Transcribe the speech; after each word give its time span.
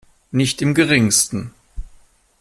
Nicht 0.31 0.63
im 0.63 0.73
Geringsten. 0.73 1.53